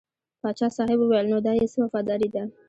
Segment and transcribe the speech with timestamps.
[0.41, 2.43] پاچا صاحب وویل نو دا یې څه وفاداري ده.